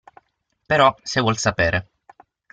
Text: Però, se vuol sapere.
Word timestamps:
Però, 0.65 0.87
se 1.03 1.21
vuol 1.21 1.37
sapere. 1.37 1.87